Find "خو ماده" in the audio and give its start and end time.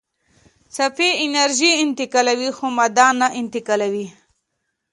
2.57-3.07